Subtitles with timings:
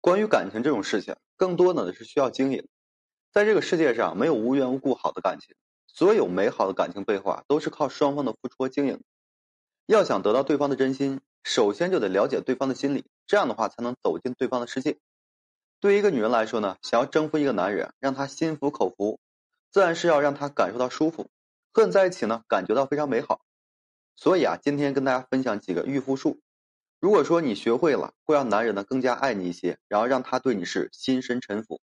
[0.00, 2.66] 关于感情这种事情，更多的是需要经营。
[3.32, 5.54] 在这个世界上，没有无缘无故好的感情，
[5.86, 9.02] 所有美好的感情背后啊，都是靠双方的付出和经营。
[9.86, 14.98] 要想得到对方的真心，首先就得了解对方的心理，这样的话才能走进对方的世界。
[15.80, 19.20] 对于一个女人来说呢，想要征服一个男人，让他心服口服，
[19.70, 21.28] 自然是要让他感受到舒服，
[21.72, 23.42] 和你在一起呢，感觉到非常美好。
[24.16, 26.40] 所以啊，今天跟大家分享几个御夫术。
[27.00, 31.80] 如果说你学会了，会让男人呢更加爱你一些，然后让他对你是心生臣服。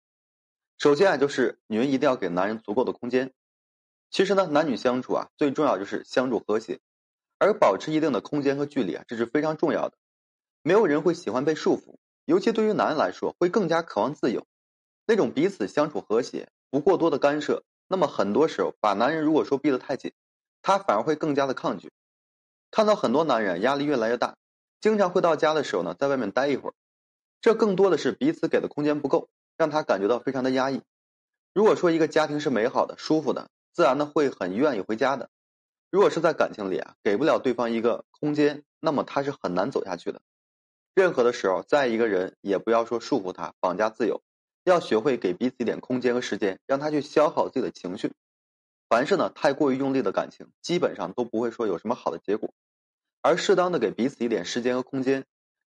[0.79, 3.31] 首先啊，就是女人一定要给男人足够的空间。
[4.09, 6.79] 其实呢，男女相处啊，最重要就是相处和谐，
[7.37, 9.95] 而保持一定的空间和距离啊，这是非常重要的。
[10.63, 11.95] 没有人会喜欢被束缚，
[12.25, 14.47] 尤其对于男人来说，会更加渴望自由。
[15.05, 20.11] 那种彼此相处和谐，不过多的干涉，那么很多时候把男人如果说逼得太紧，
[20.63, 21.91] 他反而会更加的抗拒。
[22.71, 24.35] 看到很多男人压力越来越大。
[24.83, 26.73] 经常会到家的时候呢，在外面待一会儿，
[27.39, 30.81] 这更多的是彼此给的空间不够，让他感觉到非常的压抑。
[31.53, 35.29] 如果说一个家庭是美好的、舒服的，自然呢会很愿意回家的。
[35.89, 40.21] 如果是在感情里啊，给不了对方一个空间，那么他是很难走下去的。
[40.93, 44.21] 任何的时候，在一个人也不要说束缚他、绑架自由，
[44.65, 48.11] 要学会给彼此一点空间和时间，让他去消耗自己的情绪。
[48.89, 52.53] 凡是呢太过于用力的感情，基本上都不会说有什么好的结果。
[53.23, 55.25] 而适当的给彼此一点时间和空间，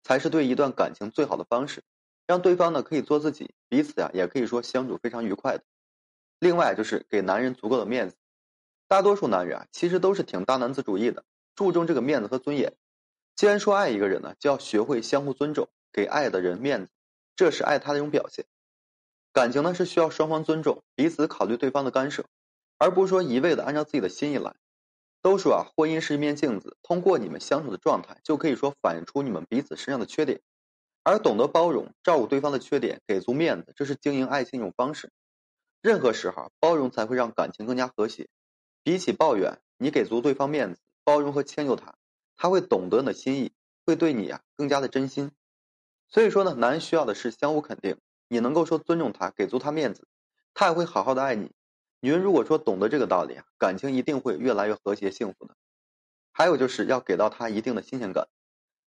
[0.04, 1.84] 才是对一段感情最好的方式，
[2.26, 5.64] 让对方呢可以做自己，彼此呀也可以说相处非常愉快的。
[6.40, 8.16] 另外就是给男人足够的面子，
[8.88, 12.74] 大多数男人啊其实都是挺大男子主义的，注重这个面子和尊严。
[13.36, 16.92] 既然说爱一个人呢，就要学会相互尊重，给爱的人面子，
[17.36, 18.46] 这是爱他的一种表现。
[19.34, 22.26] 感情呢是需要双方尊重，彼此考虑对方的干涉，
[22.78, 24.56] 而不是说一味的按照自己的心意来。
[25.22, 30.42] 都说啊，婚姻是一面镜子，通过你们相处的状态，就可以说反映出你们彼此身上的缺点。
[31.04, 35.12] 而懂得包容、照顾对方的缺点，给足面子，这是经营爱情一种方式。
[35.82, 38.28] 任何时候，包容才会让感情更加和谐。
[38.84, 41.96] 比起抱怨，你给足对方面子，包容和迁就他，
[42.36, 43.52] 他会懂得你的心意，
[43.86, 45.32] 会对你啊更加的真心。
[46.08, 50.08] 所以说呢，男人需要的是相互肯定，你能够说尊重他，给足他面子，
[50.54, 51.52] 他也会好好的爱你。
[52.04, 55.56] 女人如果说懂得这个道理啊，感情一定会越来越和谐幸福的。
[56.32, 58.28] 还有就是要给到她一定的新鲜感。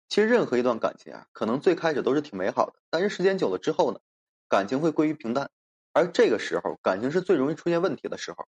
[0.08, 4.00] 其实任何一段感情啊，可能最开始都是挺美好的，但是时间久了之后呢，
[4.48, 5.50] 感情会归于平淡。
[5.92, 8.48] 而这个时候，感情是最容易出现问题的时候。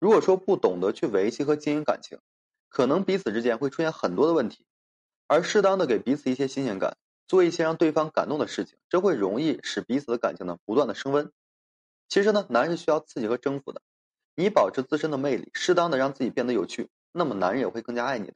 [0.00, 2.18] 如果说不懂得去维系和经营感情，
[2.68, 4.66] 可能彼此之间会出现很多的问题。
[5.28, 6.96] 而适当的给彼此一些新鲜感，
[7.28, 11.30] 做一些让对方感动的事情，这会容易使彼此的感情呢不断的升温。
[12.08, 13.80] 其实呢，男人是需要刺激和征服的。
[14.34, 18.34] 你保持自身的魅力，适当的让自己变得有趣，那么男人也会更加爱你的。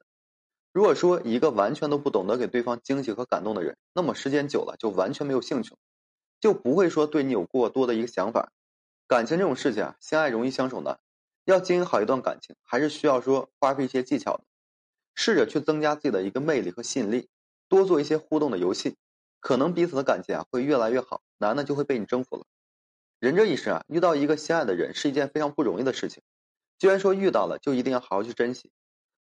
[0.73, 5.75] 如果说一个完全都不懂得给对方惊喜和感动的人，那么时间久了就完全没有兴趣，
[6.39, 8.53] 就不会说对你有过多的一个想法。
[9.09, 10.99] 感情这种事情啊，相爱容易相守难，
[11.47, 14.45] 要经营好一段感情，还是需要说花费一些技巧的。
[15.15, 17.31] 试着去增加自己的一个魅力和吸引力，
[17.69, 18.97] 多做一些互动的游戏，
[19.41, 22.45] 可能彼此的感情啊会越来越好，男的就会被你征服了。
[23.19, 26.22] 人这一生啊，遇到一个心爱的人是一件非常不容易的事情。
[26.78, 28.71] 既然说遇到了，就一定要好好去珍惜。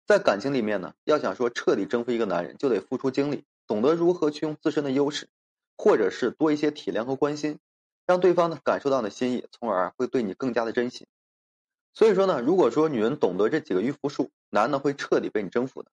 [0.08, 5.28] 在感情里面呢，要想说彻底征服一个男人，就得付出精力，懂得如何去用自身的优势，
[5.78, 7.60] 或者是多一些体谅和关心，
[8.08, 11.06] 让对方呢感受到你的心意，从而会对你更加的珍惜。
[11.94, 15.92] 所以说呢，如果说女人懂得这几个御夫术，男的会彻底被你征服的。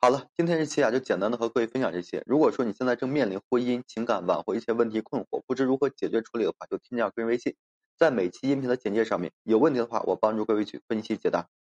[0.00, 2.22] 好了，今天这期啊就简单的和各位分享这些。
[2.24, 7.56] 如果说你现在正面临婚姻、情感挽回一些问题困惑，不知如何解决处理的话，就添加个人微信，
[7.98, 9.32] 在每期音频的简介上面。
[9.42, 11.48] 有问题的话，我帮助各位去分析解答。